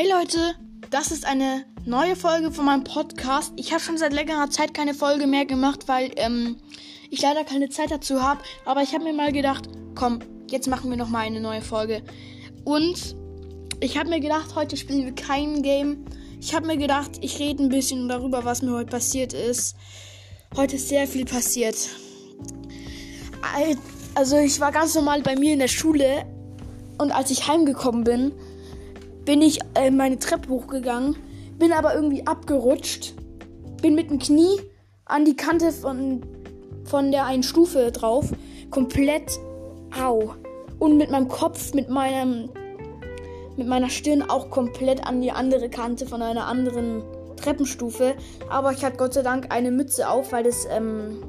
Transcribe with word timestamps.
Hey 0.00 0.08
Leute, 0.08 0.54
das 0.90 1.10
ist 1.10 1.26
eine 1.26 1.64
neue 1.84 2.14
Folge 2.14 2.52
von 2.52 2.66
meinem 2.66 2.84
Podcast. 2.84 3.52
Ich 3.56 3.72
habe 3.72 3.82
schon 3.82 3.98
seit 3.98 4.12
längerer 4.12 4.48
Zeit 4.48 4.72
keine 4.72 4.94
Folge 4.94 5.26
mehr 5.26 5.44
gemacht, 5.44 5.88
weil 5.88 6.12
ähm, 6.14 6.54
ich 7.10 7.20
leider 7.20 7.42
keine 7.42 7.68
Zeit 7.68 7.90
dazu 7.90 8.22
habe. 8.22 8.40
Aber 8.64 8.80
ich 8.80 8.94
habe 8.94 9.02
mir 9.02 9.12
mal 9.12 9.32
gedacht, 9.32 9.68
komm, 9.96 10.20
jetzt 10.48 10.68
machen 10.68 10.88
wir 10.90 10.96
noch 10.96 11.08
mal 11.08 11.26
eine 11.26 11.40
neue 11.40 11.62
Folge. 11.62 12.04
Und 12.62 13.16
ich 13.80 13.98
habe 13.98 14.08
mir 14.08 14.20
gedacht, 14.20 14.54
heute 14.54 14.76
spielen 14.76 15.04
wir 15.04 15.16
kein 15.16 15.64
Game. 15.64 16.04
Ich 16.40 16.54
habe 16.54 16.68
mir 16.68 16.76
gedacht, 16.76 17.18
ich 17.20 17.40
rede 17.40 17.64
ein 17.64 17.68
bisschen 17.68 18.08
darüber, 18.08 18.44
was 18.44 18.62
mir 18.62 18.74
heute 18.74 18.92
passiert 18.92 19.32
ist. 19.32 19.74
Heute 20.56 20.76
ist 20.76 20.88
sehr 20.90 21.08
viel 21.08 21.24
passiert. 21.24 21.74
Also 24.14 24.36
ich 24.36 24.60
war 24.60 24.70
ganz 24.70 24.94
normal 24.94 25.22
bei 25.22 25.34
mir 25.34 25.54
in 25.54 25.58
der 25.58 25.66
Schule 25.66 26.24
und 26.98 27.10
als 27.10 27.32
ich 27.32 27.48
heimgekommen 27.48 28.04
bin, 28.04 28.32
bin 29.28 29.42
ich 29.42 29.58
äh, 29.74 29.90
meine 29.90 30.18
Treppe 30.18 30.48
hochgegangen, 30.48 31.14
bin 31.58 31.70
aber 31.72 31.94
irgendwie 31.94 32.26
abgerutscht, 32.26 33.12
bin 33.82 33.94
mit 33.94 34.08
dem 34.08 34.18
Knie 34.18 34.58
an 35.04 35.26
die 35.26 35.36
Kante 35.36 35.70
von, 35.70 36.22
von 36.84 37.12
der 37.12 37.26
einen 37.26 37.42
Stufe 37.42 37.92
drauf, 37.92 38.30
komplett 38.70 39.38
au. 40.02 40.32
Und 40.78 40.96
mit 40.96 41.10
meinem 41.10 41.28
Kopf, 41.28 41.74
mit 41.74 41.90
meinem, 41.90 42.48
mit 43.58 43.66
meiner 43.66 43.90
Stirn 43.90 44.22
auch 44.22 44.48
komplett 44.48 45.06
an 45.06 45.20
die 45.20 45.30
andere 45.30 45.68
Kante 45.68 46.06
von 46.06 46.22
einer 46.22 46.46
anderen 46.46 47.02
Treppenstufe. 47.36 48.14
Aber 48.48 48.72
ich 48.72 48.82
hatte 48.82 48.96
Gott 48.96 49.12
sei 49.12 49.20
Dank 49.20 49.52
eine 49.52 49.70
Mütze 49.70 50.08
auf, 50.08 50.32
weil 50.32 50.44
das 50.44 50.66
ähm, 50.70 51.22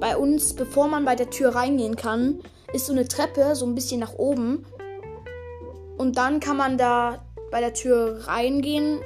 bei 0.00 0.18
uns, 0.18 0.52
bevor 0.52 0.86
man 0.86 1.06
bei 1.06 1.16
der 1.16 1.30
Tür 1.30 1.54
reingehen 1.54 1.96
kann, 1.96 2.40
ist 2.74 2.84
so 2.84 2.92
eine 2.92 3.08
Treppe 3.08 3.56
so 3.56 3.64
ein 3.64 3.74
bisschen 3.74 4.00
nach 4.00 4.18
oben. 4.18 4.66
Und 6.02 6.16
dann 6.16 6.40
kann 6.40 6.56
man 6.56 6.78
da 6.78 7.24
bei 7.52 7.60
der 7.60 7.74
Tür 7.74 8.26
reingehen. 8.26 8.98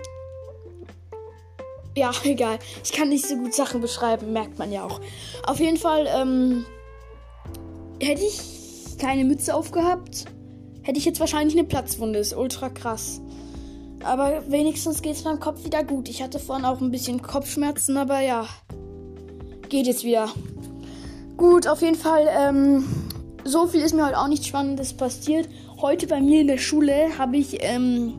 Ja, 1.94 2.10
egal. 2.24 2.58
Ich 2.82 2.92
kann 2.92 3.10
nicht 3.10 3.26
so 3.26 3.36
gut 3.36 3.52
Sachen 3.52 3.82
beschreiben, 3.82 4.32
merkt 4.32 4.58
man 4.58 4.72
ja 4.72 4.82
auch. 4.82 5.02
Auf 5.46 5.60
jeden 5.60 5.76
Fall, 5.76 6.08
ähm, 6.08 6.64
hätte 8.00 8.22
ich 8.22 8.96
keine 8.98 9.26
Mütze 9.26 9.54
aufgehabt, 9.54 10.24
hätte 10.84 10.98
ich 10.98 11.04
jetzt 11.04 11.20
wahrscheinlich 11.20 11.54
eine 11.54 11.68
Platzwunde. 11.68 12.18
Ist 12.18 12.34
ultra 12.34 12.70
krass. 12.70 13.20
Aber 14.02 14.50
wenigstens 14.50 15.02
geht 15.02 15.16
es 15.16 15.24
meinem 15.24 15.40
Kopf 15.40 15.66
wieder 15.66 15.84
gut. 15.84 16.08
Ich 16.08 16.22
hatte 16.22 16.38
vorhin 16.38 16.64
auch 16.64 16.80
ein 16.80 16.90
bisschen 16.90 17.20
Kopfschmerzen, 17.20 17.98
aber 17.98 18.20
ja, 18.20 18.46
geht 19.68 19.86
jetzt 19.86 20.04
wieder. 20.04 20.30
Gut, 21.36 21.68
auf 21.68 21.82
jeden 21.82 21.96
Fall, 21.96 22.26
ähm, 22.30 22.86
so 23.46 23.66
viel 23.66 23.80
ist 23.80 23.94
mir 23.94 24.06
heute 24.06 24.18
auch 24.18 24.28
nichts 24.28 24.46
Spannendes 24.46 24.92
passiert. 24.92 25.48
Heute 25.80 26.06
bei 26.06 26.20
mir 26.20 26.40
in 26.40 26.48
der 26.48 26.58
Schule 26.58 27.18
habe 27.18 27.36
ich, 27.36 27.58
ähm, 27.60 28.14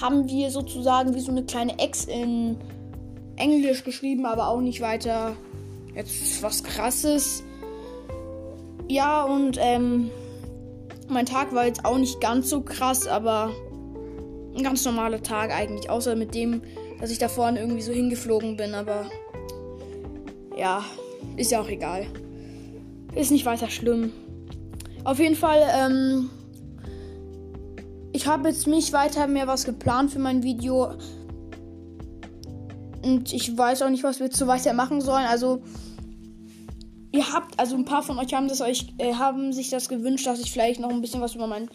haben 0.00 0.28
wir 0.28 0.50
sozusagen 0.50 1.14
wie 1.14 1.20
so 1.20 1.30
eine 1.30 1.44
kleine 1.44 1.78
Ex 1.78 2.04
in 2.04 2.56
Englisch 3.36 3.84
geschrieben, 3.84 4.26
aber 4.26 4.48
auch 4.48 4.60
nicht 4.60 4.80
weiter 4.80 5.36
jetzt 5.94 6.42
was 6.42 6.62
krasses. 6.62 7.42
Ja, 8.88 9.24
und 9.24 9.56
ähm, 9.60 10.10
mein 11.08 11.26
Tag 11.26 11.54
war 11.54 11.66
jetzt 11.66 11.84
auch 11.84 11.98
nicht 11.98 12.20
ganz 12.20 12.50
so 12.50 12.62
krass, 12.62 13.06
aber 13.06 13.50
ein 14.56 14.62
ganz 14.62 14.84
normaler 14.84 15.22
Tag 15.22 15.52
eigentlich, 15.52 15.88
außer 15.88 16.16
mit 16.16 16.34
dem, 16.34 16.62
dass 17.00 17.10
ich 17.10 17.18
da 17.18 17.28
vorne 17.28 17.60
irgendwie 17.60 17.82
so 17.82 17.92
hingeflogen 17.92 18.56
bin, 18.56 18.74
aber 18.74 19.06
ja, 20.56 20.84
ist 21.36 21.52
ja 21.52 21.60
auch 21.60 21.68
egal. 21.68 22.06
Ist 23.14 23.30
nicht 23.30 23.44
weiter 23.44 23.68
schlimm. 23.68 24.12
Auf 25.04 25.18
jeden 25.18 25.34
Fall, 25.34 25.62
ähm, 25.74 26.30
ich 28.12 28.26
habe 28.26 28.48
jetzt 28.48 28.66
nicht 28.66 28.92
weiter 28.92 29.26
mehr 29.26 29.46
was 29.46 29.64
geplant 29.64 30.10
für 30.12 30.18
mein 30.18 30.42
Video. 30.42 30.92
Und 33.02 33.32
ich 33.32 33.56
weiß 33.56 33.82
auch 33.82 33.90
nicht, 33.90 34.04
was 34.04 34.20
wir 34.20 34.30
so 34.30 34.46
weiter 34.46 34.74
machen 34.74 35.00
sollen. 35.00 35.24
Also, 35.24 35.62
ihr 37.12 37.32
habt, 37.32 37.58
also 37.58 37.74
ein 37.76 37.84
paar 37.84 38.02
von 38.02 38.18
euch 38.18 38.34
haben 38.34 38.48
das 38.48 38.60
euch, 38.60 38.92
äh, 38.98 39.14
haben 39.14 39.52
sich 39.52 39.70
das 39.70 39.88
gewünscht, 39.88 40.26
dass 40.26 40.40
ich 40.40 40.52
vielleicht 40.52 40.80
noch 40.80 40.90
ein 40.90 41.00
bisschen 41.00 41.20
was 41.20 41.34
über 41.34 41.46
meinen 41.46 41.70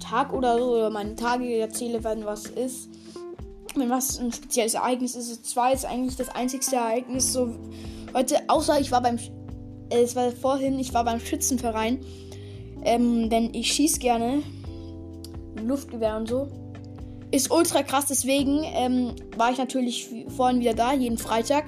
Tag 0.00 0.32
oder 0.32 0.58
so, 0.58 0.76
über 0.76 0.90
meine 0.90 1.14
Tage 1.14 1.58
erzähle, 1.58 2.02
wenn 2.02 2.24
was 2.24 2.46
ist. 2.46 2.88
Wenn 3.76 3.90
was 3.90 4.18
ein 4.18 4.32
spezielles 4.32 4.74
Ereignis 4.74 5.14
ist. 5.14 5.46
Es 5.46 5.54
war 5.54 5.70
jetzt 5.70 5.84
eigentlich 5.84 6.16
das 6.16 6.30
einzigste 6.30 6.76
Ereignis 6.76 7.32
so 7.32 7.54
heute, 8.14 8.36
außer 8.48 8.80
ich 8.80 8.90
war 8.90 9.02
beim 9.02 9.18
es 9.90 10.16
war 10.16 10.30
vorhin, 10.32 10.78
ich 10.78 10.94
war 10.94 11.04
beim 11.04 11.20
Schützenverein. 11.20 12.00
Ähm, 12.84 13.28
denn 13.28 13.52
ich 13.52 13.72
schieße 13.72 13.98
gerne. 13.98 14.42
Luftgewehr 15.62 16.16
und 16.16 16.28
so. 16.28 16.48
Ist 17.30 17.50
ultra 17.50 17.82
krass, 17.82 18.06
deswegen 18.08 18.64
ähm, 18.74 19.14
war 19.36 19.52
ich 19.52 19.58
natürlich 19.58 20.08
vorhin 20.28 20.60
wieder 20.60 20.74
da, 20.74 20.92
jeden 20.92 21.18
Freitag. 21.18 21.64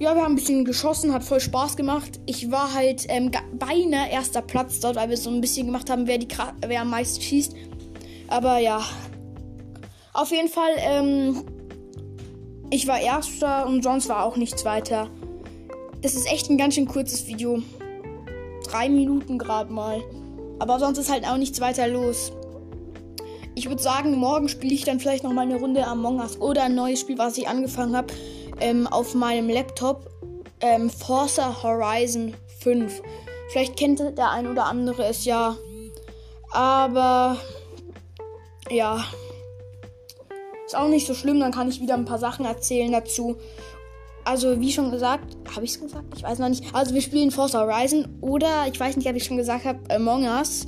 Ja, 0.00 0.14
wir 0.14 0.22
haben 0.22 0.32
ein 0.32 0.36
bisschen 0.36 0.64
geschossen, 0.64 1.12
hat 1.12 1.24
voll 1.24 1.40
Spaß 1.40 1.76
gemacht. 1.76 2.20
Ich 2.26 2.50
war 2.50 2.72
halt 2.72 3.06
ähm, 3.08 3.30
beinahe 3.58 4.10
erster 4.10 4.42
Platz 4.42 4.78
dort, 4.80 4.96
weil 4.96 5.08
wir 5.08 5.16
so 5.16 5.30
ein 5.30 5.40
bisschen 5.40 5.66
gemacht 5.66 5.90
haben, 5.90 6.06
wer, 6.06 6.18
die, 6.18 6.28
wer 6.66 6.82
am 6.82 6.90
meisten 6.90 7.20
schießt. 7.20 7.54
Aber 8.28 8.58
ja. 8.58 8.80
Auf 10.12 10.30
jeden 10.30 10.48
Fall, 10.48 10.70
ähm, 10.78 11.44
ich 12.70 12.86
war 12.86 13.00
erster 13.00 13.66
und 13.66 13.82
sonst 13.82 14.08
war 14.08 14.24
auch 14.24 14.36
nichts 14.36 14.64
weiter. 14.64 15.08
Das 16.00 16.14
ist 16.14 16.30
echt 16.30 16.48
ein 16.48 16.58
ganz 16.58 16.74
schön 16.74 16.86
kurzes 16.86 17.26
Video. 17.26 17.60
Drei 18.64 18.88
Minuten 18.88 19.36
gerade 19.36 19.72
mal. 19.72 20.00
Aber 20.60 20.78
sonst 20.78 20.98
ist 20.98 21.10
halt 21.10 21.26
auch 21.26 21.36
nichts 21.36 21.60
weiter 21.60 21.88
los. 21.88 22.30
Ich 23.56 23.68
würde 23.68 23.82
sagen, 23.82 24.14
morgen 24.14 24.48
spiele 24.48 24.74
ich 24.74 24.84
dann 24.84 25.00
vielleicht 25.00 25.24
noch 25.24 25.32
mal 25.32 25.42
eine 25.42 25.56
Runde 25.56 25.84
Among 25.84 26.20
Us 26.20 26.40
oder 26.40 26.64
ein 26.64 26.76
neues 26.76 27.00
Spiel, 27.00 27.18
was 27.18 27.36
ich 27.36 27.48
angefangen 27.48 27.96
habe, 27.96 28.14
ähm, 28.60 28.86
auf 28.86 29.14
meinem 29.14 29.48
Laptop. 29.48 30.08
Ähm, 30.60 30.88
Forza 30.88 31.62
Horizon 31.64 32.34
5. 32.60 33.02
Vielleicht 33.50 33.76
kennt 33.76 33.98
der 33.98 34.30
ein 34.30 34.46
oder 34.46 34.66
andere 34.66 35.04
es 35.04 35.24
ja. 35.24 35.56
Aber 36.52 37.38
ja. 38.70 39.04
Ist 40.64 40.76
auch 40.76 40.88
nicht 40.88 41.06
so 41.08 41.14
schlimm, 41.14 41.40
dann 41.40 41.50
kann 41.50 41.68
ich 41.68 41.80
wieder 41.80 41.94
ein 41.94 42.04
paar 42.04 42.18
Sachen 42.18 42.44
erzählen 42.44 42.92
dazu 42.92 43.36
also 44.28 44.60
wie 44.60 44.70
schon 44.70 44.90
gesagt, 44.90 45.24
habe 45.54 45.64
ich 45.64 45.70
es 45.70 45.80
gesagt? 45.80 46.04
Ich 46.14 46.22
weiß 46.22 46.38
noch 46.38 46.50
nicht. 46.50 46.74
Also 46.74 46.94
wir 46.94 47.00
spielen 47.00 47.30
Forza 47.30 47.60
Horizon 47.60 48.06
oder 48.20 48.66
ich 48.70 48.78
weiß 48.78 48.96
nicht, 48.96 49.08
ob 49.08 49.16
ich 49.16 49.24
schon 49.24 49.38
gesagt 49.38 49.64
habe, 49.64 49.78
Among 49.90 50.24
Us 50.24 50.66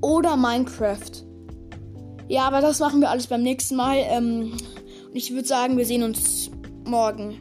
oder 0.00 0.36
Minecraft. 0.36 1.24
Ja, 2.26 2.48
aber 2.48 2.60
das 2.60 2.80
machen 2.80 3.00
wir 3.00 3.10
alles 3.10 3.28
beim 3.28 3.42
nächsten 3.42 3.76
Mal. 3.76 3.98
Ähm, 3.98 4.52
und 5.06 5.14
ich 5.14 5.32
würde 5.32 5.46
sagen, 5.46 5.76
wir 5.76 5.86
sehen 5.86 6.02
uns 6.02 6.50
morgen. 6.84 7.38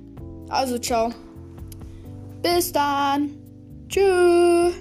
Also 0.50 0.78
ciao. 0.78 1.10
Bis 2.44 2.72
dann. 2.72 3.31
Tschüss. 3.90 4.74